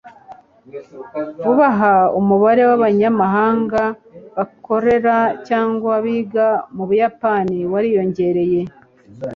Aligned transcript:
vuba 1.41 1.67
aha, 1.73 1.95
umubare 2.19 2.61
w'abanyamahanga 2.69 3.81
bakora 4.35 5.15
cyangwa 5.47 5.93
biga 6.05 6.47
mu 6.75 6.83
buyapani 6.89 7.57
wariyongereye 7.71 8.61